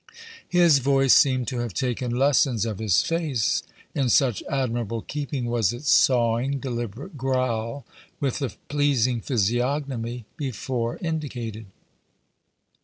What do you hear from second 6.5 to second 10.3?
deliberate growl with the pleasing physiognomy